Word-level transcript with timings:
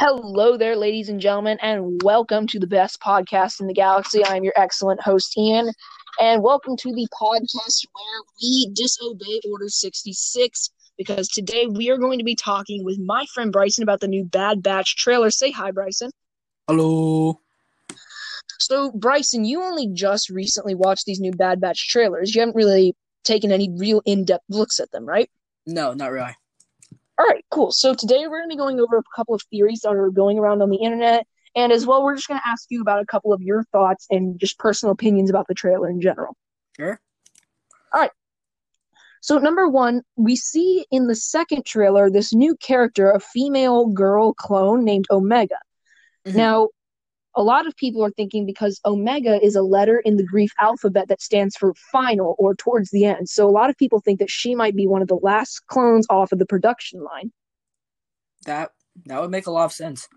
Hello 0.00 0.56
there, 0.56 0.76
ladies 0.76 1.08
and 1.08 1.18
gentlemen, 1.18 1.58
and 1.60 2.00
welcome 2.04 2.46
to 2.46 2.60
the 2.60 2.68
best 2.68 3.00
podcast 3.00 3.60
in 3.60 3.66
the 3.66 3.74
galaxy. 3.74 4.24
I'm 4.24 4.44
your 4.44 4.52
excellent 4.54 5.02
host, 5.02 5.36
Ian, 5.36 5.72
and 6.20 6.40
welcome 6.40 6.76
to 6.76 6.92
the 6.92 7.08
podcast 7.20 7.84
where 7.92 8.22
we 8.40 8.70
disobey 8.76 9.40
Order 9.50 9.68
66 9.68 10.70
because 10.96 11.26
today 11.26 11.66
we 11.66 11.90
are 11.90 11.98
going 11.98 12.18
to 12.18 12.24
be 12.24 12.36
talking 12.36 12.84
with 12.84 13.00
my 13.00 13.26
friend 13.34 13.50
Bryson 13.50 13.82
about 13.82 13.98
the 13.98 14.06
new 14.06 14.24
Bad 14.24 14.62
Batch 14.62 14.94
trailer. 14.94 15.30
Say 15.30 15.50
hi, 15.50 15.72
Bryson. 15.72 16.12
Hello. 16.68 17.40
So, 18.60 18.92
Bryson, 18.92 19.44
you 19.44 19.64
only 19.64 19.88
just 19.92 20.30
recently 20.30 20.76
watched 20.76 21.06
these 21.06 21.18
new 21.18 21.32
Bad 21.32 21.60
Batch 21.60 21.88
trailers. 21.88 22.36
You 22.36 22.42
haven't 22.42 22.54
really 22.54 22.94
taken 23.24 23.50
any 23.50 23.68
real 23.76 24.02
in 24.06 24.24
depth 24.24 24.44
looks 24.48 24.78
at 24.78 24.92
them, 24.92 25.04
right? 25.04 25.28
No, 25.66 25.92
not 25.92 26.12
really. 26.12 26.36
All 27.18 27.26
right, 27.26 27.44
cool. 27.50 27.72
So 27.72 27.94
today 27.94 28.26
we're 28.28 28.38
going 28.38 28.48
to 28.48 28.54
be 28.54 28.56
going 28.56 28.80
over 28.80 28.96
a 28.96 29.02
couple 29.16 29.34
of 29.34 29.42
theories 29.50 29.80
that 29.80 29.90
are 29.90 30.10
going 30.10 30.38
around 30.38 30.62
on 30.62 30.70
the 30.70 30.76
internet, 30.76 31.26
and 31.56 31.72
as 31.72 31.84
well, 31.84 32.04
we're 32.04 32.14
just 32.14 32.28
going 32.28 32.40
to 32.40 32.48
ask 32.48 32.66
you 32.70 32.80
about 32.80 33.02
a 33.02 33.06
couple 33.06 33.32
of 33.32 33.42
your 33.42 33.64
thoughts 33.72 34.06
and 34.10 34.38
just 34.38 34.58
personal 34.58 34.92
opinions 34.92 35.28
about 35.28 35.48
the 35.48 35.54
trailer 35.54 35.88
in 35.88 36.00
general. 36.00 36.36
Sure. 36.76 37.00
All 37.92 38.00
right. 38.00 38.10
So 39.20 39.38
number 39.38 39.68
one, 39.68 40.02
we 40.16 40.36
see 40.36 40.86
in 40.92 41.08
the 41.08 41.16
second 41.16 41.64
trailer 41.64 42.08
this 42.08 42.32
new 42.32 42.56
character, 42.56 43.10
a 43.10 43.18
female 43.18 43.86
girl 43.86 44.32
clone 44.34 44.84
named 44.84 45.06
Omega. 45.10 45.58
Mhm. 46.24 46.34
Now, 46.34 46.68
a 47.38 47.42
lot 47.42 47.68
of 47.68 47.76
people 47.76 48.04
are 48.04 48.10
thinking 48.10 48.44
because 48.44 48.80
Omega 48.84 49.42
is 49.42 49.54
a 49.54 49.62
letter 49.62 50.00
in 50.00 50.16
the 50.16 50.24
Greek 50.24 50.50
alphabet 50.60 51.06
that 51.06 51.22
stands 51.22 51.56
for 51.56 51.72
final 51.92 52.34
or 52.36 52.56
towards 52.56 52.90
the 52.90 53.04
end. 53.04 53.28
So 53.28 53.48
a 53.48 53.50
lot 53.50 53.70
of 53.70 53.76
people 53.76 54.00
think 54.00 54.18
that 54.18 54.28
she 54.28 54.56
might 54.56 54.74
be 54.74 54.88
one 54.88 55.02
of 55.02 55.08
the 55.08 55.20
last 55.22 55.64
clones 55.68 56.04
off 56.10 56.32
of 56.32 56.40
the 56.40 56.46
production 56.46 57.00
line. 57.04 57.30
That 58.44 58.72
that 59.06 59.20
would 59.20 59.30
make 59.30 59.46
a 59.46 59.52
lot 59.52 59.66
of 59.66 59.72
sense. 59.72 60.08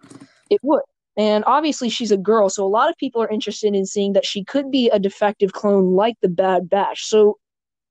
It 0.50 0.60
would. 0.64 0.82
And 1.16 1.44
obviously 1.46 1.90
she's 1.90 2.12
a 2.12 2.18
girl, 2.18 2.50
so 2.50 2.66
a 2.66 2.68
lot 2.68 2.90
of 2.90 2.98
people 2.98 3.22
are 3.22 3.30
interested 3.30 3.76
in 3.76 3.86
seeing 3.86 4.14
that 4.14 4.26
she 4.26 4.44
could 4.44 4.72
be 4.72 4.90
a 4.90 4.98
defective 4.98 5.54
clone 5.54 5.94
like 5.94 6.16
the 6.24 6.30
Bad 6.30 6.70
Batch. 6.70 7.06
So 7.06 7.38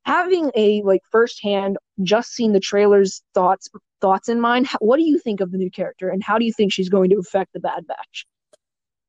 having 0.02 0.50
a 0.56 0.82
like 0.82 1.02
firsthand 1.12 1.76
just 2.02 2.32
seen 2.32 2.52
the 2.52 2.58
trailer's 2.58 3.22
thoughts 3.32 3.68
thoughts 4.00 4.28
in 4.28 4.40
mind, 4.40 4.66
what 4.80 4.96
do 4.96 5.04
you 5.04 5.20
think 5.20 5.40
of 5.40 5.52
the 5.52 5.58
new 5.58 5.70
character 5.70 6.08
and 6.08 6.20
how 6.24 6.36
do 6.36 6.44
you 6.44 6.52
think 6.52 6.72
she's 6.72 6.88
going 6.88 7.10
to 7.10 7.18
affect 7.18 7.52
the 7.52 7.60
Bad 7.60 7.86
Batch? 7.86 8.26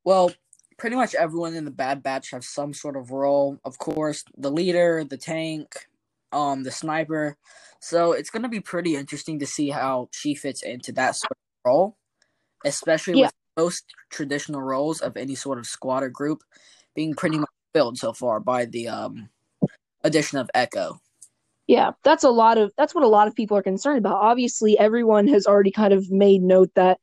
Well, 0.03 0.31
pretty 0.77 0.95
much 0.95 1.13
everyone 1.15 1.55
in 1.55 1.65
the 1.65 1.71
Bad 1.71 2.01
Batch 2.01 2.31
has 2.31 2.47
some 2.47 2.73
sort 2.73 2.95
of 2.97 3.11
role. 3.11 3.59
Of 3.65 3.77
course, 3.77 4.23
the 4.37 4.51
leader, 4.51 5.03
the 5.03 5.17
tank, 5.17 5.87
um, 6.31 6.63
the 6.63 6.71
sniper. 6.71 7.37
So 7.79 8.13
it's 8.13 8.29
gonna 8.29 8.49
be 8.49 8.59
pretty 8.61 8.95
interesting 8.95 9.39
to 9.39 9.45
see 9.45 9.69
how 9.69 10.09
she 10.11 10.35
fits 10.35 10.63
into 10.63 10.91
that 10.93 11.15
sort 11.15 11.31
of 11.31 11.37
role, 11.69 11.97
especially 12.65 13.15
Yeah. 13.15 13.25
with 13.27 13.33
most 13.57 13.85
traditional 14.09 14.61
roles 14.61 15.01
of 15.01 15.17
any 15.17 15.35
sort 15.35 15.59
of 15.59 15.67
squad 15.67 16.03
or 16.03 16.09
group 16.09 16.43
being 16.95 17.13
pretty 17.13 17.37
much 17.37 17.49
filled 17.73 17.97
so 17.97 18.13
far 18.13 18.39
by 18.39 18.65
the 18.65 18.87
um 18.87 19.29
addition 20.03 20.37
of 20.39 20.49
Echo. 20.53 20.99
Yeah, 21.67 21.91
that's 22.03 22.23
a 22.23 22.29
lot 22.29 22.57
of 22.57 22.73
that's 22.77 22.93
what 22.95 23.03
a 23.03 23.07
lot 23.07 23.27
of 23.27 23.35
people 23.35 23.55
are 23.55 23.63
concerned 23.63 23.99
about. 23.99 24.15
Obviously, 24.15 24.77
everyone 24.79 25.27
has 25.27 25.45
already 25.45 25.71
kind 25.71 25.93
of 25.93 26.09
made 26.11 26.41
note 26.41 26.71
that 26.75 26.99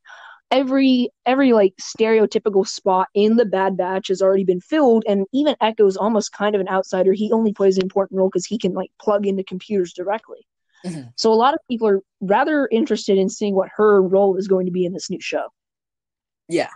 every 0.50 1.10
every 1.26 1.52
like 1.52 1.74
stereotypical 1.80 2.66
spot 2.66 3.08
in 3.14 3.36
the 3.36 3.44
Bad 3.44 3.76
Batch 3.76 4.08
has 4.08 4.22
already 4.22 4.44
been 4.44 4.60
filled, 4.60 5.04
and 5.06 5.26
even 5.32 5.56
Echo's 5.60 5.96
almost 5.96 6.32
kind 6.32 6.54
of 6.54 6.60
an 6.60 6.68
outsider. 6.68 7.12
He 7.12 7.32
only 7.32 7.52
plays 7.52 7.76
an 7.76 7.82
important 7.82 8.18
role 8.18 8.28
because 8.28 8.46
he 8.46 8.58
can 8.58 8.72
like 8.72 8.90
plug 9.00 9.26
into 9.26 9.44
computers 9.44 9.92
directly. 9.92 10.46
Mhm. 10.84 11.12
So 11.16 11.32
a 11.32 11.34
lot 11.34 11.54
of 11.54 11.60
people 11.68 11.88
are 11.88 12.02
rather 12.20 12.68
interested 12.70 13.18
in 13.18 13.28
seeing 13.28 13.54
what 13.54 13.68
her 13.76 14.00
role 14.00 14.36
is 14.36 14.48
going 14.48 14.66
to 14.66 14.72
be 14.72 14.84
in 14.84 14.92
this 14.92 15.10
new 15.10 15.20
show. 15.20 15.48
Yeah. 16.48 16.70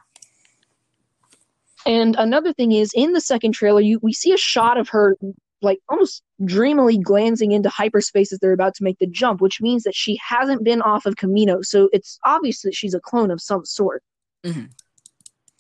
And 1.87 2.15
another 2.17 2.53
thing 2.53 2.73
is 2.73 2.93
in 2.95 3.13
the 3.13 3.21
second 3.21 3.53
trailer, 3.53 3.81
you 3.81 3.99
we 4.03 4.13
see 4.13 4.33
a 4.33 4.37
shot 4.37 4.79
of 4.79 4.89
her 4.91 5.17
like 5.63 5.79
almost 5.89 6.23
dreamily 6.45 6.99
glancing 6.99 7.53
into 7.53 7.69
hyperspace 7.69 8.33
as 8.33 8.39
they're 8.41 8.53
about 8.53 8.75
to 8.75 8.85
make 8.85 8.99
the 8.99 9.07
jump, 9.07 9.41
which 9.41 9.61
means 9.61 9.85
that 9.85 9.95
she 9.95 10.19
hasn't 10.27 10.65
been 10.65 10.83
off 10.83 11.07
of 11.07 11.15
Kamino. 11.15 11.65
So 11.65 11.89
it's 11.93 12.19
obvious 12.25 12.63
that 12.63 12.75
she's 12.75 12.95
a 12.95 13.01
clone 13.01 13.31
of 13.31 13.41
some 13.41 13.65
sort. 13.65 14.03
Mhm. 14.45 14.71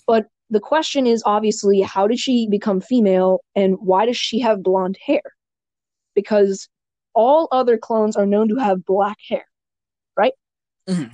But 0.07 0.29
the 0.51 0.61
question 0.61 1.07
is 1.07 1.23
obviously 1.25 1.81
how 1.81 2.07
did 2.07 2.19
she 2.19 2.47
become 2.49 2.81
female 2.81 3.41
and 3.55 3.77
why 3.81 4.07
does 4.07 4.17
she 4.17 4.41
have 4.41 4.63
blonde 4.63 4.99
hair? 5.05 5.23
Because 6.15 6.69
all 7.15 7.49
other 7.53 7.79
clones 7.79 8.17
are 8.17 8.27
known 8.27 8.49
to 8.49 8.57
have 8.57 8.85
black 8.85 9.19
hair, 9.29 9.47
right? 10.17 10.35
Mhm. 10.89 11.13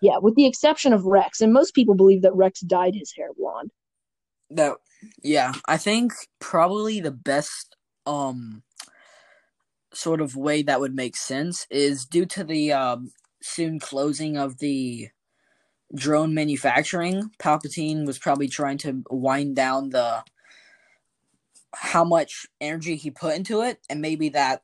Yeah, 0.00 0.18
with 0.18 0.34
the 0.34 0.46
exception 0.46 0.92
of 0.92 1.04
Rex, 1.04 1.40
and 1.40 1.52
most 1.52 1.74
people 1.74 1.94
believe 1.94 2.22
that 2.22 2.34
Rex 2.34 2.60
dyed 2.60 2.94
his 2.94 3.12
hair 3.16 3.28
blonde. 3.36 3.70
That 4.50 4.78
yeah, 5.22 5.52
I 5.66 5.76
think 5.76 6.12
probably 6.38 7.00
the 7.00 7.10
best 7.10 7.76
um 8.06 8.62
sort 9.94 10.20
of 10.20 10.36
way 10.36 10.62
that 10.62 10.80
would 10.80 10.94
make 10.94 11.16
sense 11.16 11.66
is 11.70 12.06
due 12.06 12.26
to 12.26 12.44
the 12.44 12.72
um 12.72 13.12
soon 13.42 13.78
closing 13.78 14.36
of 14.36 14.58
the 14.58 15.08
drone 15.94 16.34
manufacturing. 16.34 17.30
Palpatine 17.38 18.06
was 18.06 18.18
probably 18.18 18.48
trying 18.48 18.78
to 18.78 19.02
wind 19.10 19.56
down 19.56 19.90
the 19.90 20.22
how 21.74 22.04
much 22.04 22.46
energy 22.60 22.96
he 22.96 23.10
put 23.10 23.34
into 23.34 23.62
it, 23.62 23.78
and 23.88 24.00
maybe 24.00 24.30
that 24.30 24.62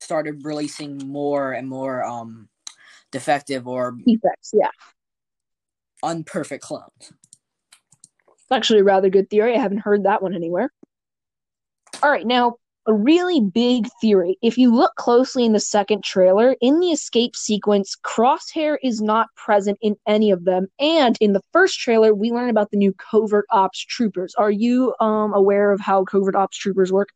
started 0.00 0.44
releasing 0.44 0.98
more 0.98 1.52
and 1.52 1.68
more 1.68 2.04
um 2.04 2.48
defective 3.12 3.66
or 3.66 3.96
Defects, 4.06 4.52
yeah. 4.54 4.70
unperfect 6.02 6.62
clones. 6.62 6.86
It's 7.00 8.52
actually 8.52 8.80
a 8.80 8.84
rather 8.84 9.10
good 9.10 9.30
theory. 9.30 9.54
I 9.54 9.60
haven't 9.60 9.78
heard 9.78 10.04
that 10.04 10.22
one 10.22 10.34
anywhere. 10.34 10.72
All 12.02 12.10
right, 12.10 12.26
now 12.26 12.56
a 12.86 12.94
really 12.94 13.40
big 13.40 13.86
theory. 14.00 14.38
If 14.42 14.56
you 14.56 14.74
look 14.74 14.94
closely 14.96 15.44
in 15.44 15.52
the 15.52 15.60
second 15.60 16.02
trailer, 16.02 16.56
in 16.62 16.80
the 16.80 16.88
escape 16.88 17.36
sequence, 17.36 17.94
Crosshair 18.02 18.78
is 18.82 19.02
not 19.02 19.28
present 19.36 19.76
in 19.82 19.96
any 20.06 20.30
of 20.30 20.44
them. 20.44 20.68
And 20.78 21.16
in 21.20 21.34
the 21.34 21.42
first 21.52 21.78
trailer, 21.78 22.14
we 22.14 22.30
learn 22.30 22.48
about 22.48 22.70
the 22.70 22.78
new 22.78 22.94
covert 22.94 23.44
ops 23.50 23.78
troopers. 23.84 24.34
Are 24.36 24.50
you 24.50 24.94
um 25.00 25.34
aware 25.34 25.72
of 25.72 25.80
how 25.80 26.04
covert 26.04 26.34
ops 26.34 26.56
troopers 26.56 26.90
work? 26.90 27.10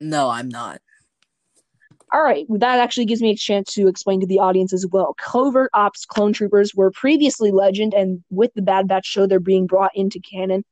No, 0.00 0.30
I'm 0.30 0.48
not. 0.48 0.80
All 2.12 2.22
right, 2.22 2.46
that 2.48 2.80
actually 2.80 3.04
gives 3.04 3.22
me 3.22 3.30
a 3.30 3.36
chance 3.36 3.72
to 3.74 3.86
explain 3.86 4.20
to 4.20 4.26
the 4.26 4.40
audience 4.40 4.72
as 4.72 4.84
well. 4.84 5.14
Covert 5.14 5.70
Ops 5.74 6.04
clone 6.04 6.32
troopers 6.32 6.74
were 6.74 6.90
previously 6.90 7.52
legend, 7.52 7.94
and 7.94 8.24
with 8.30 8.52
the 8.54 8.62
Bad 8.62 8.88
Batch 8.88 9.06
show, 9.06 9.26
they're 9.26 9.38
being 9.38 9.66
brought 9.68 9.92
into 9.94 10.18
canon. 10.18 10.64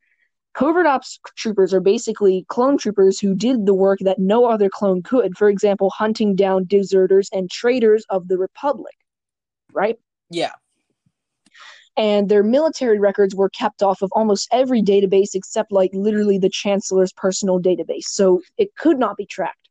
Covert 0.59 0.87
Ops 0.87 1.21
troopers 1.37 1.73
are 1.73 1.81
basically 1.81 2.45
clone 2.49 2.79
troopers 2.79 3.21
who 3.21 3.37
did 3.37 3.65
the 3.65 3.75
work 3.75 4.01
that 4.01 4.19
no 4.19 4.47
other 4.47 4.69
clone 4.69 5.03
could. 5.03 5.39
For 5.39 5.49
example, 5.49 5.89
hunting 5.91 6.35
down 6.35 6.65
deserters 6.67 7.29
and 7.33 7.49
traitors 7.49 8.05
of 8.11 8.27
the 8.27 8.37
Republic, 8.37 8.97
right? 9.73 9.99
Yeah. 10.31 10.53
and 11.97 12.29
their 12.29 12.45
military 12.45 12.99
records 13.01 13.35
were 13.35 13.49
kept 13.51 13.83
off 13.83 14.03
of 14.03 14.11
almost 14.13 14.49
every 14.53 14.83
database 14.83 15.31
except 15.35 15.73
like 15.73 15.91
literally 15.93 16.39
the 16.39 16.49
chancellor's 16.49 17.13
personal 17.13 17.59
database 17.61 18.05
so 18.05 18.41
it 18.57 18.75
could 18.77 18.99
not 18.99 19.17
be 19.17 19.27
tracked 19.27 19.69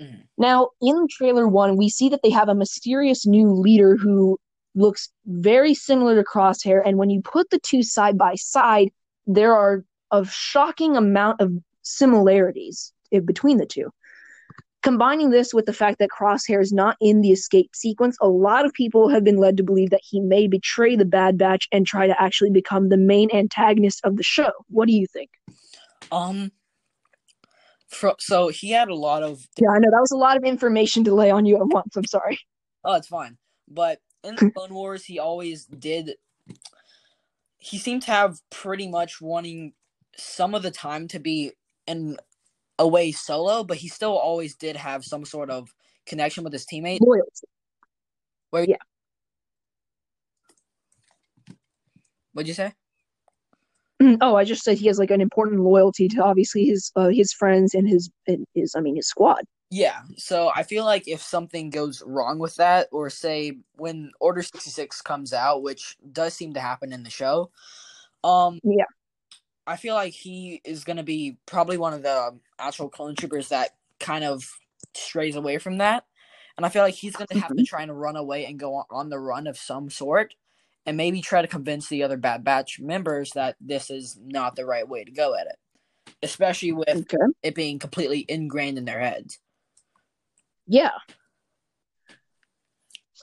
Mhm. 0.00 0.24
now 0.36 0.70
in 0.80 1.06
trailer 1.08 1.46
one 1.46 1.76
we 1.76 1.88
see 1.88 2.08
that 2.08 2.22
they 2.22 2.30
have 2.30 2.48
a 2.48 2.54
mysterious 2.56 3.24
new 3.24 3.52
leader 3.52 3.96
who 3.96 4.36
looks 4.74 5.10
very 5.26 5.74
similar 5.74 6.16
to 6.16 6.24
crosshair 6.24 6.82
and 6.84 6.98
when 6.98 7.10
you 7.10 7.20
put 7.22 7.50
the 7.50 7.60
two 7.60 7.82
side 7.84 8.18
by 8.18 8.34
side 8.34 8.90
there 9.26 9.54
are 9.54 9.84
a 10.10 10.24
shocking 10.24 10.96
amount 10.96 11.40
of 11.40 11.52
similarities 11.82 12.92
between 13.24 13.56
the 13.56 13.66
two 13.66 13.90
Combining 14.82 15.28
this 15.28 15.52
with 15.52 15.66
the 15.66 15.74
fact 15.74 15.98
that 15.98 16.08
Crosshair 16.08 16.60
is 16.60 16.72
not 16.72 16.96
in 17.00 17.20
the 17.20 17.32
escape 17.32 17.76
sequence, 17.76 18.16
a 18.22 18.28
lot 18.28 18.64
of 18.64 18.72
people 18.72 19.10
have 19.10 19.22
been 19.22 19.36
led 19.36 19.58
to 19.58 19.62
believe 19.62 19.90
that 19.90 20.00
he 20.02 20.20
may 20.20 20.46
betray 20.46 20.96
the 20.96 21.04
Bad 21.04 21.36
Batch 21.36 21.68
and 21.70 21.86
try 21.86 22.06
to 22.06 22.22
actually 22.22 22.50
become 22.50 22.88
the 22.88 22.96
main 22.96 23.30
antagonist 23.30 24.00
of 24.04 24.16
the 24.16 24.22
show. 24.22 24.50
What 24.68 24.86
do 24.86 24.94
you 24.94 25.06
think? 25.06 25.30
Um. 26.10 26.52
So 28.20 28.48
he 28.48 28.70
had 28.70 28.88
a 28.88 28.94
lot 28.94 29.22
of 29.22 29.46
Yeah, 29.60 29.70
I 29.70 29.78
know 29.80 29.90
that 29.90 30.00
was 30.00 30.12
a 30.12 30.16
lot 30.16 30.36
of 30.36 30.44
information 30.44 31.04
to 31.04 31.14
lay 31.14 31.30
on 31.30 31.44
you 31.44 31.56
at 31.56 31.66
once. 31.66 31.96
I'm 31.96 32.06
sorry. 32.06 32.38
Oh, 32.84 32.94
it's 32.94 33.08
fine. 33.08 33.36
But 33.68 33.98
in 34.24 34.36
the 34.36 34.50
Clone 34.54 34.72
Wars, 34.72 35.04
he 35.04 35.18
always 35.18 35.66
did. 35.66 36.14
He 37.58 37.76
seemed 37.76 38.02
to 38.02 38.12
have 38.12 38.38
pretty 38.48 38.88
much 38.88 39.20
wanting 39.20 39.74
some 40.16 40.54
of 40.54 40.62
the 40.62 40.70
time 40.70 41.08
to 41.08 41.18
be 41.18 41.52
in 41.86 42.16
a 42.78 42.86
way 42.86 43.12
solo, 43.12 43.62
but 43.64 43.76
he 43.76 43.88
still 43.88 44.16
always 44.16 44.54
did 44.54 44.76
have 44.76 45.04
some 45.04 45.24
sort 45.24 45.50
of 45.50 45.72
connection 46.06 46.44
with 46.44 46.52
his 46.52 46.66
teammate. 46.66 47.00
Loyalty. 47.00 47.46
What'd 52.32 52.48
you 52.48 52.54
say? 52.54 52.72
Oh, 54.22 54.34
I 54.34 54.44
just 54.44 54.62
said 54.62 54.78
he 54.78 54.86
has 54.86 54.98
like 54.98 55.10
an 55.10 55.20
important 55.20 55.60
loyalty 55.60 56.08
to 56.08 56.24
obviously 56.24 56.64
his 56.64 56.90
uh, 56.96 57.08
his 57.08 57.34
friends 57.34 57.74
and 57.74 57.86
his 57.86 58.10
and 58.26 58.46
his 58.54 58.74
I 58.74 58.80
mean 58.80 58.96
his 58.96 59.06
squad. 59.06 59.44
Yeah, 59.70 60.00
so 60.16 60.50
I 60.56 60.62
feel 60.62 60.84
like 60.84 61.06
if 61.06 61.20
something 61.22 61.70
goes 61.70 62.02
wrong 62.04 62.38
with 62.38 62.56
that, 62.56 62.88
or 62.92 63.10
say 63.10 63.58
when 63.76 64.10
Order 64.18 64.42
sixty 64.42 64.70
six 64.70 65.02
comes 65.02 65.32
out, 65.32 65.62
which 65.62 65.96
does 66.12 66.34
seem 66.34 66.54
to 66.54 66.60
happen 66.60 66.92
in 66.92 67.02
the 67.02 67.10
show, 67.10 67.50
um, 68.24 68.58
Yeah. 68.64 68.84
I 69.70 69.76
feel 69.76 69.94
like 69.94 70.12
he 70.12 70.60
is 70.64 70.82
going 70.82 70.96
to 70.96 71.04
be 71.04 71.36
probably 71.46 71.78
one 71.78 71.94
of 71.94 72.02
the 72.02 72.12
um, 72.12 72.40
actual 72.58 72.88
clone 72.88 73.14
troopers 73.14 73.50
that 73.50 73.70
kind 74.00 74.24
of 74.24 74.44
strays 74.94 75.36
away 75.36 75.58
from 75.58 75.78
that, 75.78 76.04
and 76.56 76.66
I 76.66 76.70
feel 76.70 76.82
like 76.82 76.94
he's 76.94 77.14
going 77.14 77.28
to 77.28 77.38
have 77.38 77.50
to 77.50 77.54
mm-hmm. 77.54 77.64
try 77.64 77.82
and 77.82 78.00
run 78.00 78.16
away 78.16 78.46
and 78.46 78.58
go 78.58 78.84
on- 78.90 79.10
the 79.10 79.18
run 79.20 79.46
of 79.46 79.56
some 79.56 79.88
sort, 79.88 80.34
and 80.86 80.96
maybe 80.96 81.22
try 81.22 81.40
to 81.40 81.46
convince 81.46 81.88
the 81.88 82.02
other 82.02 82.16
Bad 82.16 82.42
Batch 82.42 82.80
members 82.80 83.30
that 83.36 83.54
this 83.60 83.90
is 83.90 84.18
not 84.20 84.56
the 84.56 84.66
right 84.66 84.88
way 84.88 85.04
to 85.04 85.12
go 85.12 85.36
at 85.36 85.46
it, 85.46 85.56
especially 86.20 86.72
with 86.72 86.88
Okay. 86.88 87.16
it 87.44 87.54
being 87.54 87.78
completely 87.78 88.26
ingrained 88.28 88.76
in 88.76 88.86
their 88.86 88.98
heads. 88.98 89.38
Yeah. 90.66 90.98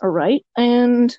All 0.02 0.10
right. 0.10 0.46
And 0.56 1.14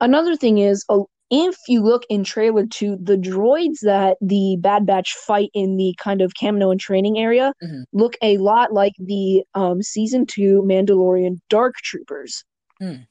another 0.00 0.36
thing 0.36 0.58
is, 0.58 0.84
if 1.30 1.56
you 1.68 1.80
look 1.82 2.02
in 2.08 2.24
trailer 2.24 2.66
two, 2.66 2.96
the 3.00 3.16
droids 3.16 3.80
that 3.82 4.16
the 4.20 4.56
Bad 4.60 4.84
Batch 4.84 5.14
fight 5.14 5.50
in 5.54 5.76
the 5.76 5.94
kind 5.98 6.20
of 6.20 6.34
Kaminoan 6.34 6.78
training 6.78 7.18
area 7.18 7.54
Mhm. 7.62 7.84
look 7.92 8.16
a 8.22 8.36
lot 8.38 8.72
like 8.72 8.94
the 8.98 9.44
um, 9.54 9.82
season 9.82 10.26
two 10.26 10.62
Mandalorian 10.62 11.40
Dark 11.48 11.76
Troopers. 11.76 12.44
Hmm. 12.78 13.02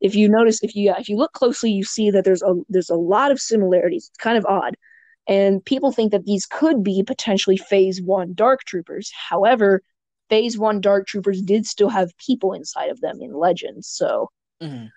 If 0.00 0.14
you 0.14 0.28
notice, 0.28 0.62
if 0.62 0.74
you 0.76 0.92
if 0.98 1.08
you 1.08 1.16
look 1.16 1.32
closely, 1.32 1.70
you 1.70 1.84
see 1.84 2.10
that 2.10 2.24
there's 2.24 2.42
a 2.42 2.54
there's 2.68 2.90
a 2.90 2.96
lot 2.96 3.30
of 3.30 3.40
similarities. 3.40 4.08
It's 4.08 4.18
kind 4.18 4.36
of 4.36 4.44
odd, 4.44 4.76
and 5.26 5.64
people 5.64 5.92
think 5.92 6.12
that 6.12 6.26
these 6.26 6.44
could 6.44 6.84
be 6.84 7.02
potentially 7.02 7.56
Phase 7.56 8.02
One 8.02 8.34
Dark 8.34 8.64
Troopers. 8.64 9.10
However, 9.30 9.80
Phase 10.28 10.58
One 10.58 10.80
Dark 10.82 11.06
Troopers 11.06 11.40
did 11.40 11.64
still 11.64 11.88
have 11.88 12.14
people 12.18 12.52
inside 12.52 12.90
of 12.90 13.00
them 13.00 13.18
in 13.22 13.32
Legends, 13.32 13.88
so 13.88 14.28
Mhm. 14.60 14.90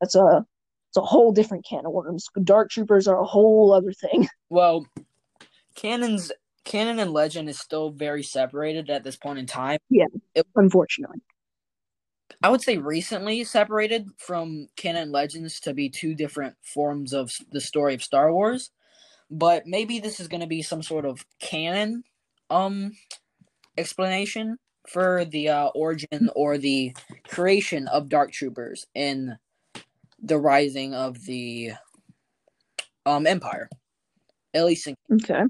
that's 0.00 0.14
a 0.14 0.46
it's 0.92 0.98
a 0.98 1.00
whole 1.00 1.32
different 1.32 1.64
can 1.64 1.86
of 1.86 1.92
worms. 1.92 2.26
Dark 2.44 2.68
Troopers 2.68 3.08
are 3.08 3.18
a 3.18 3.24
whole 3.24 3.72
other 3.72 3.92
thing. 3.92 4.28
Well, 4.50 4.86
canon's 5.74 6.30
canon 6.66 6.98
and 6.98 7.10
legend 7.10 7.48
is 7.48 7.58
still 7.58 7.90
very 7.90 8.22
separated 8.22 8.90
at 8.90 9.02
this 9.02 9.16
point 9.16 9.38
in 9.38 9.46
time. 9.46 9.78
Yeah. 9.88 10.04
Unfortunately, 10.54 11.22
I 12.42 12.50
would 12.50 12.60
say 12.60 12.76
recently 12.76 13.44
separated 13.44 14.08
from 14.18 14.68
canon 14.76 15.04
and 15.04 15.12
legends 15.12 15.58
to 15.60 15.72
be 15.72 15.88
two 15.88 16.14
different 16.14 16.54
forms 16.62 17.14
of 17.14 17.32
the 17.50 17.62
story 17.62 17.94
of 17.94 18.02
Star 18.02 18.30
Wars. 18.30 18.70
But 19.30 19.66
maybe 19.66 19.98
this 19.98 20.20
is 20.20 20.28
going 20.28 20.42
to 20.42 20.46
be 20.46 20.60
some 20.60 20.82
sort 20.82 21.06
of 21.06 21.24
canon 21.40 22.04
um 22.50 22.92
explanation 23.78 24.58
for 24.86 25.24
the 25.24 25.48
uh, 25.48 25.68
origin 25.68 26.28
or 26.36 26.58
the 26.58 26.94
creation 27.26 27.88
of 27.88 28.10
Dark 28.10 28.32
Troopers 28.32 28.86
in 28.94 29.38
the 30.22 30.38
rising 30.38 30.94
of 30.94 31.24
the 31.24 31.72
um 33.04 33.26
Empire. 33.26 33.68
At 34.54 34.64
least 34.64 34.86
in 34.86 34.96
okay. 35.12 35.42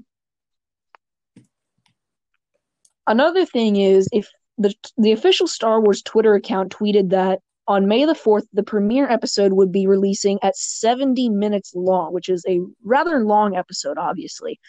Another 3.05 3.45
thing 3.45 3.75
is 3.75 4.07
if 4.11 4.29
the 4.57 4.73
the 4.97 5.11
official 5.11 5.47
Star 5.47 5.81
Wars 5.81 6.01
Twitter 6.01 6.35
account 6.35 6.71
tweeted 6.71 7.09
that 7.09 7.39
on 7.67 7.87
May 7.87 8.05
the 8.05 8.13
4th, 8.13 8.43
the 8.51 8.63
premiere 8.63 9.09
episode 9.09 9.53
would 9.53 9.71
be 9.71 9.87
releasing 9.87 10.37
at 10.43 10.57
70 10.57 11.29
minutes 11.29 11.73
long, 11.73 12.13
which 12.13 12.27
is 12.27 12.43
a 12.45 12.59
rather 12.83 13.23
long 13.23 13.55
episode, 13.55 13.97
obviously. 13.97 14.59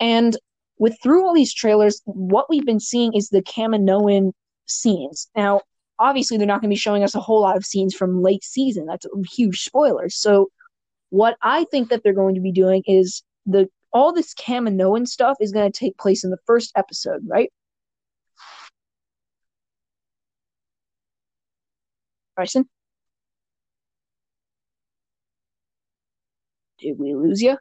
And 0.00 0.36
with 0.78 0.98
through 1.02 1.24
all 1.24 1.34
these 1.34 1.54
trailers, 1.54 2.02
what 2.04 2.50
we've 2.50 2.66
been 2.66 2.80
seeing 2.80 3.14
is 3.14 3.28
the 3.28 3.42
Kaminoan 3.42 4.32
scenes. 4.66 5.28
Now, 5.36 5.62
obviously, 5.98 6.36
they're 6.36 6.46
not 6.46 6.60
going 6.60 6.70
to 6.70 6.74
be 6.74 6.76
showing 6.76 7.02
us 7.04 7.14
a 7.14 7.20
whole 7.20 7.40
lot 7.40 7.56
of 7.56 7.64
scenes 7.64 7.94
from 7.94 8.22
late 8.22 8.44
season. 8.44 8.86
That's 8.86 9.06
a 9.06 9.10
huge 9.34 9.62
spoiler. 9.62 10.08
So, 10.08 10.50
what 11.10 11.36
I 11.42 11.64
think 11.64 11.90
that 11.90 12.02
they're 12.02 12.12
going 12.12 12.34
to 12.34 12.40
be 12.40 12.52
doing 12.52 12.82
is 12.86 13.22
the 13.46 13.68
all 13.92 14.12
this 14.12 14.34
Kaminoan 14.34 15.06
stuff 15.08 15.38
is 15.40 15.52
going 15.52 15.70
to 15.70 15.78
take 15.78 15.96
place 15.98 16.24
in 16.24 16.30
the 16.30 16.38
first 16.46 16.72
episode, 16.76 17.22
right? 17.28 17.50
Bryson? 22.36 22.68
Did 26.78 26.98
we 26.98 27.14
lose 27.14 27.42
you? 27.42 27.56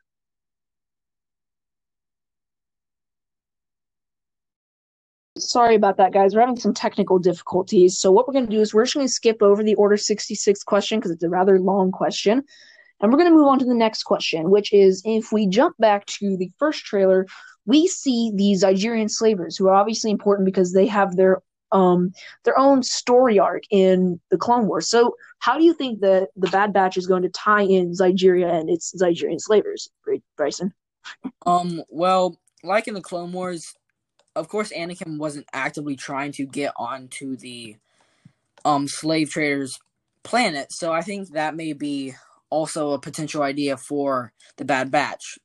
Sorry 5.38 5.76
about 5.76 5.98
that, 5.98 6.14
guys. 6.14 6.34
We're 6.34 6.42
having 6.42 6.60
some 6.60 6.74
technical 6.74 7.20
difficulties. 7.20 7.98
So, 8.00 8.10
what 8.10 8.26
we're 8.26 8.34
going 8.34 8.46
to 8.48 8.56
do 8.56 8.62
is 8.62 8.74
we're 8.74 8.86
just 8.86 8.96
going 8.96 9.08
to 9.08 9.12
skip 9.12 9.42
over 9.42 9.64
the 9.64 9.76
Order 9.76 9.98
66 9.98 10.64
question 10.64 11.00
because 11.00 11.12
it's 11.12 11.24
a 11.24 11.30
rather 11.30 11.60
long 11.60 11.92
question. 11.92 12.44
And 13.02 13.12
we're 13.12 13.18
going 13.18 13.30
to 13.30 13.36
move 13.36 13.48
on 13.48 13.60
to 13.60 13.66
the 13.66 13.76
next 13.76 14.04
question, 14.04 14.50
which 14.50 14.72
is 14.72 15.02
if 15.04 15.34
we 15.34 15.48
jump 15.48 15.76
back 15.78 16.06
to 16.06 16.38
the 16.38 16.50
first 16.58 16.86
trailer, 16.86 17.28
we 17.66 17.88
see 17.88 18.32
these 18.34 18.64
Zygerian 18.64 19.12
slavers, 19.12 19.58
who 19.58 19.68
are 19.68 19.76
obviously 19.76 20.10
important 20.10 20.46
because 20.46 20.74
they 20.74 20.88
have 20.88 21.18
their 21.18 21.42
um 21.72 22.14
their 22.46 22.58
own 22.58 22.84
story 22.84 23.38
arc 23.38 23.64
in 23.70 24.22
the 24.32 24.38
Clone 24.38 24.68
Wars. 24.68 24.88
So, 24.88 25.16
how 25.40 25.58
do 25.58 25.66
you 25.66 25.74
think 25.74 26.00
that 26.00 26.30
the 26.38 26.48
Bad 26.48 26.72
Batch 26.72 26.96
is 26.96 27.08
going 27.08 27.24
to 27.24 27.30
tie 27.30 27.64
in 27.64 27.92
Zygeria 27.92 28.58
and 28.58 28.70
its 28.70 28.96
Zygerian 28.96 29.42
slavers, 29.42 29.90
Bryson? 30.38 30.74
Um, 31.46 31.84
well, 31.90 32.40
like 32.64 32.88
in 32.88 32.94
the 32.94 33.02
Clone 33.02 33.34
Wars, 33.34 33.76
of 34.36 34.48
course, 34.50 34.72
Anakin 34.74 35.18
wasn't 35.18 35.48
actively 35.54 35.96
trying 35.96 36.32
to 36.34 36.46
get 36.46 36.74
onto 36.78 37.36
the 37.36 37.78
um 38.66 38.88
slave 38.88 39.30
traders' 39.30 39.80
planet, 40.24 40.72
so 40.72 40.92
I 40.92 41.02
think 41.02 41.30
that 41.32 41.56
may 41.56 41.74
be 41.74 42.14
also 42.50 42.92
a 42.92 43.00
potential 43.00 43.44
idea 43.44 43.78
for 43.78 44.34
the 44.58 44.66
Bad 44.66 44.92
Batch. 44.92 45.38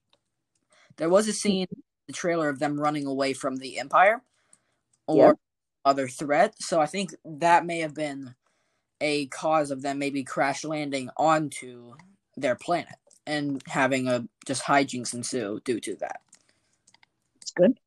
There 0.96 1.08
was 1.10 1.28
a 1.28 1.32
scene 1.32 1.66
in 1.70 1.82
the 2.08 2.12
trailer 2.12 2.48
of 2.48 2.58
them 2.58 2.80
running 2.80 3.06
away 3.06 3.32
from 3.32 3.56
the 3.56 3.78
Empire 3.78 4.22
or 5.06 5.28
Yeah. 5.28 5.32
other 5.84 6.08
threat, 6.08 6.54
so 6.60 6.80
I 6.80 6.86
think 6.86 7.14
that 7.24 7.66
may 7.66 7.80
have 7.80 7.94
been 7.94 8.34
a 9.00 9.26
cause 9.26 9.70
of 9.70 9.82
them 9.82 9.98
maybe 9.98 10.24
crash 10.24 10.64
landing 10.64 11.10
onto 11.16 11.94
their 12.36 12.54
planet 12.54 12.96
and 13.26 13.62
having 13.66 14.08
a 14.08 14.26
just 14.46 14.64
hijinks 14.64 15.14
ensue 15.14 15.60
due 15.64 15.80
to 15.80 15.96
that. 15.96 16.20
It's 17.40 17.50
good. 17.52 17.78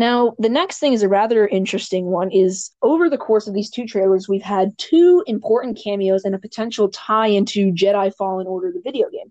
Now, 0.00 0.34
the 0.38 0.48
next 0.48 0.78
thing 0.78 0.94
is 0.94 1.02
a 1.02 1.10
rather 1.10 1.46
interesting 1.46 2.06
one 2.06 2.30
is 2.30 2.70
over 2.80 3.10
the 3.10 3.18
course 3.18 3.46
of 3.46 3.52
these 3.52 3.68
two 3.68 3.86
trailers, 3.86 4.30
we've 4.30 4.40
had 4.40 4.72
two 4.78 5.22
important 5.26 5.78
cameos 5.78 6.24
and 6.24 6.34
a 6.34 6.38
potential 6.38 6.88
tie 6.88 7.26
into 7.26 7.70
Jedi 7.70 8.10
Fallen 8.14 8.46
Order, 8.46 8.72
the 8.72 8.80
video 8.80 9.10
game. 9.10 9.30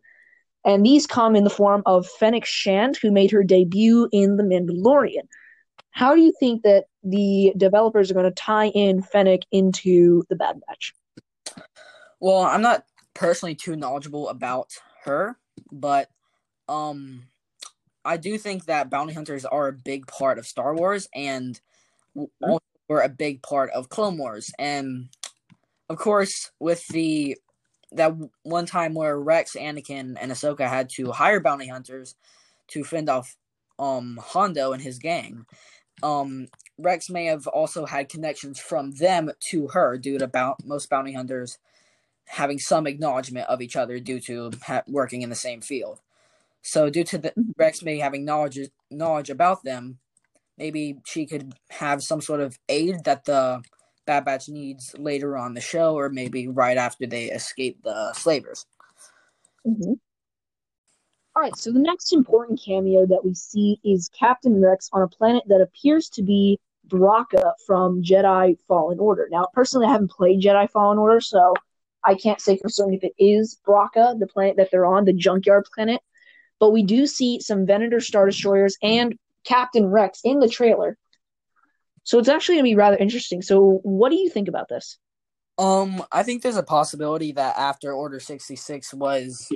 And 0.64 0.86
these 0.86 1.08
come 1.08 1.36
in 1.36 1.44
the 1.44 1.50
form 1.50 1.82
of 1.88 2.06
Fennec 2.06 2.46
Shand, 2.46 3.00
who 3.02 3.10
made 3.10 3.32
her 3.32 3.44
debut 3.44 4.10
in 4.12 4.38
The 4.38 4.44
Mandalorian. 4.44 5.28
How 5.90 6.14
do 6.14 6.22
you 6.22 6.32
think 6.40 6.62
that 6.62 6.86
the 7.04 7.52
developers 7.58 8.12
are 8.12 8.14
going 8.14 8.26
to 8.26 8.32
tie 8.32 8.68
in 8.68 9.02
Fennec 9.02 9.42
into 9.52 10.22
the 10.30 10.36
Bad 10.36 10.62
Batch? 10.68 10.94
Well, 12.20 12.44
I'm 12.44 12.62
not 12.62 12.84
personally 13.16 13.56
too 13.56 13.76
knowledgeable 13.76 14.30
about 14.30 14.70
her, 15.06 15.36
but 15.72 16.10
um 16.68 17.24
I 18.06 18.18
do 18.18 18.38
think 18.38 18.66
that 18.66 18.90
bounty 18.90 19.14
hunters 19.14 19.46
are 19.46 19.68
a 19.68 19.74
big 19.74 20.08
part 20.08 20.38
of 20.38 20.48
Star 20.48 20.76
Wars 20.76 21.08
and 21.14 21.60
also 22.42 22.64
were 22.88 23.02
a 23.02 23.10
big 23.10 23.42
part 23.42 23.70
of 23.72 23.90
Clone 23.90 24.18
Wars. 24.18 24.52
And 24.58 25.10
of 25.90 25.98
course, 25.98 26.52
with 26.60 26.86
the 26.88 27.38
that 27.92 28.14
one 28.44 28.68
time 28.68 28.94
where 28.94 29.20
Rex, 29.20 29.56
Anakin, 29.56 30.16
and 30.20 30.32
Ahsoka 30.32 30.68
had 30.68 30.90
to 30.92 31.12
hire 31.12 31.40
bounty 31.40 31.68
hunters 31.68 32.16
to 32.70 32.84
fend 32.84 33.10
off 33.10 33.36
um 33.78 34.20
Hondo 34.22 34.72
and 34.74 34.82
his 34.82 35.00
gang. 35.00 35.46
Um 36.04 36.48
Rex 36.78 37.10
may 37.10 37.26
have 37.26 37.48
also 37.48 37.86
had 37.86 38.08
connections 38.10 38.60
from 38.60 38.92
them 38.92 39.32
to 39.50 39.68
her 39.70 39.98
due 39.98 40.18
to 40.18 40.56
most 40.64 40.90
bounty 40.90 41.14
hunters 41.14 41.58
having 42.26 42.60
some 42.60 42.88
acknowledgement 42.88 43.50
of 43.50 43.62
each 43.62 43.76
other 43.76 44.00
due 44.00 44.20
to 44.20 44.52
ha- 44.64 44.84
working 44.88 45.24
in 45.24 45.30
the 45.30 45.36
same 45.36 45.62
field. 45.62 46.00
So, 46.62 46.90
due 46.90 47.04
to 47.06 47.18
the 47.18 47.34
Rex 47.58 47.82
maybe 47.84 48.00
having 48.00 48.26
knowledge 48.26 48.60
knowledge 48.92 49.30
about 49.30 49.64
them, 49.64 50.00
maybe 50.58 50.98
she 51.06 51.26
could 51.26 51.54
have 51.70 52.04
some 52.04 52.22
sort 52.22 52.42
of 52.42 52.58
aid 52.68 53.04
that 53.06 53.26
the 53.26 53.62
Bad 54.06 54.26
Batch 54.26 54.50
needs 54.50 54.96
later 54.98 55.38
on 55.38 55.54
the 55.54 55.62
show, 55.62 55.96
or 55.96 56.10
maybe 56.10 56.48
right 56.48 56.78
after 56.78 57.06
they 57.06 57.26
escape 57.26 57.82
the 57.84 58.14
slavers. 58.14 58.66
Mm-hmm. 59.68 59.94
All 61.36 61.44
right, 61.44 61.56
so 61.56 61.72
the 61.72 61.80
next 61.80 62.12
important 62.12 62.60
cameo 62.64 63.06
that 63.06 63.24
we 63.24 63.34
see 63.34 63.80
is 63.84 64.10
Captain 64.10 64.60
Rex 64.60 64.90
on 64.92 65.04
a 65.04 65.08
planet 65.08 65.44
that 65.48 65.62
appears 65.62 66.10
to 66.10 66.24
be 66.24 66.60
Bracca 66.88 67.54
from 67.66 68.02
Jedi 68.02 68.58
Fallen 68.68 69.00
Order. 69.00 69.28
Now, 69.32 69.48
personally, 69.54 69.88
I 69.88 69.92
haven't 69.92 70.12
played 70.12 70.42
Jedi 70.42 70.70
Fallen 70.70 70.98
Order, 70.98 71.22
so 71.22 71.54
I 72.04 72.16
can't 72.16 72.42
say 72.42 72.58
for 72.58 72.68
certain 72.68 72.94
if 72.94 73.04
it 73.04 73.14
is 73.18 73.60
Bracca, 73.66 74.20
the 74.20 74.28
planet 74.28 74.58
that 74.58 74.70
they're 74.72 74.86
on, 74.86 75.06
the 75.06 75.14
Junkyard 75.14 75.66
planet. 75.74 76.02
But 76.60 76.72
we 76.72 76.84
do 76.84 77.08
see 77.08 77.40
some 77.40 77.66
Venator 77.66 78.00
Star 78.00 78.26
Destroyers 78.26 78.78
and 78.82 79.18
Captain 79.46 79.86
Rex 79.86 80.22
in 80.24 80.40
the 80.40 80.50
trailer. 80.50 80.98
So 82.04 82.20
it's 82.20 82.30
actually 82.30 82.56
going 82.56 82.66
to 82.66 82.72
be 82.72 82.76
rather 82.76 82.98
interesting. 82.98 83.42
So 83.42 83.80
what 83.84 84.10
do 84.10 84.16
you 84.18 84.30
think 84.30 84.48
about 84.48 84.68
this? 84.70 84.98
Um, 85.58 86.04
I 86.12 86.24
think 86.24 86.42
there's 86.42 86.58
a 86.58 86.64
possibility 86.64 87.34
that 87.34 87.58
after 87.58 87.92
Order 87.94 88.20
66 88.20 88.94
was 88.94 89.50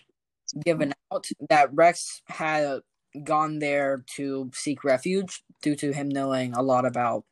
given 0.64 0.94
out, 1.12 1.26
that 1.50 1.74
Rex 1.74 2.22
had 2.28 2.82
gone 3.24 3.60
there 3.60 4.04
to 4.16 4.50
seek 4.54 4.84
refuge 4.84 5.44
due 5.62 5.76
to 5.78 5.94
him 5.94 6.10
knowing 6.10 6.54
a 6.54 6.62
lot 6.62 6.86
about 6.86 7.24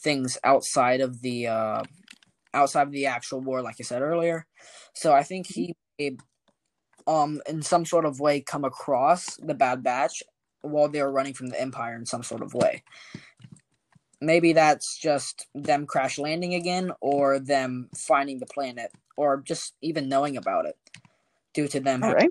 things 0.00 0.38
outside 0.44 1.00
of 1.00 1.20
the 1.20 1.46
uh 1.46 1.82
outside 2.52 2.86
of 2.86 2.92
the 2.92 3.06
actual 3.06 3.40
war, 3.40 3.62
like 3.62 3.76
I 3.80 3.82
said 3.82 4.02
earlier. 4.02 4.46
So 4.94 5.12
I 5.12 5.22
think 5.22 5.46
he 5.46 5.74
may, 5.98 6.16
um 7.10 7.42
in 7.48 7.60
some 7.60 7.84
sort 7.84 8.04
of 8.04 8.20
way 8.20 8.40
come 8.40 8.64
across 8.64 9.34
the 9.36 9.54
Bad 9.54 9.82
Batch 9.82 10.22
while 10.62 10.88
they 10.88 11.02
were 11.02 11.10
running 11.10 11.34
from 11.34 11.48
the 11.48 11.60
Empire 11.60 11.96
in 11.96 12.06
some 12.06 12.22
sort 12.22 12.42
of 12.42 12.54
way. 12.54 12.82
Maybe 14.20 14.52
that's 14.52 14.96
just 14.98 15.46
them 15.54 15.86
crash 15.86 16.18
landing 16.18 16.54
again, 16.54 16.92
or 17.00 17.38
them 17.38 17.88
finding 17.96 18.38
the 18.38 18.46
planet, 18.46 18.92
or 19.16 19.42
just 19.42 19.74
even 19.80 20.08
knowing 20.08 20.36
about 20.36 20.66
it, 20.66 20.76
due 21.54 21.68
to 21.68 21.80
them 21.80 22.02
right. 22.02 22.30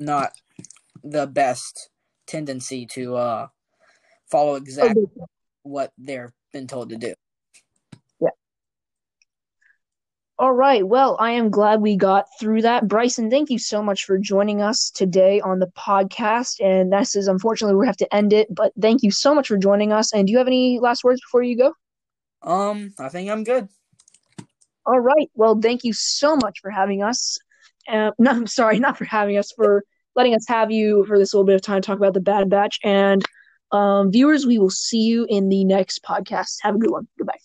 not 0.00 0.32
the 1.04 1.26
best 1.26 1.90
tendency 2.26 2.86
to 2.86 3.16
uh 3.16 3.46
follow 4.30 4.56
exactly 4.56 5.04
Okay. 5.04 5.24
what 5.62 5.92
they're 5.98 6.32
been 6.52 6.66
told 6.66 6.88
to 6.88 6.96
do. 6.96 7.14
All 10.38 10.52
right. 10.52 10.86
Well, 10.86 11.16
I 11.18 11.30
am 11.30 11.48
glad 11.48 11.80
we 11.80 11.96
got 11.96 12.26
through 12.38 12.60
that. 12.62 12.86
Bryson, 12.86 13.30
thank 13.30 13.48
you 13.48 13.58
so 13.58 13.82
much 13.82 14.04
for 14.04 14.18
joining 14.18 14.60
us 14.60 14.90
today 14.90 15.40
on 15.40 15.60
the 15.60 15.68
podcast. 15.68 16.60
And 16.60 16.92
this 16.92 17.16
is 17.16 17.26
unfortunately 17.26 17.76
we 17.76 17.86
have 17.86 17.96
to 17.98 18.14
end 18.14 18.34
it, 18.34 18.54
but 18.54 18.72
thank 18.78 19.02
you 19.02 19.10
so 19.10 19.34
much 19.34 19.48
for 19.48 19.56
joining 19.56 19.92
us. 19.92 20.12
And 20.12 20.26
do 20.26 20.32
you 20.32 20.38
have 20.38 20.46
any 20.46 20.78
last 20.78 21.04
words 21.04 21.22
before 21.22 21.42
you 21.42 21.56
go? 21.56 21.72
Um, 22.42 22.92
I 22.98 23.08
think 23.08 23.30
I'm 23.30 23.44
good. 23.44 23.68
All 24.84 25.00
right. 25.00 25.30
Well, 25.34 25.58
thank 25.58 25.84
you 25.84 25.94
so 25.94 26.36
much 26.36 26.60
for 26.60 26.70
having 26.70 27.02
us. 27.02 27.38
Uh, 27.88 28.10
no, 28.18 28.32
I'm 28.32 28.46
sorry, 28.46 28.78
not 28.78 28.98
for 28.98 29.06
having 29.06 29.38
us, 29.38 29.52
for 29.52 29.84
letting 30.16 30.34
us 30.34 30.46
have 30.48 30.70
you 30.70 31.06
for 31.06 31.18
this 31.18 31.32
little 31.32 31.46
bit 31.46 31.54
of 31.54 31.62
time 31.62 31.80
to 31.80 31.86
talk 31.86 31.96
about 31.96 32.12
the 32.12 32.20
Bad 32.20 32.50
Batch. 32.50 32.78
And 32.84 33.24
um, 33.72 34.12
viewers, 34.12 34.44
we 34.44 34.58
will 34.58 34.68
see 34.68 35.00
you 35.00 35.26
in 35.30 35.48
the 35.48 35.64
next 35.64 36.02
podcast. 36.02 36.56
Have 36.60 36.74
a 36.74 36.78
good 36.78 36.90
one. 36.90 37.08
Goodbye. 37.16 37.38